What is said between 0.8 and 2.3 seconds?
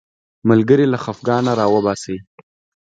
له خفګانه راوباسي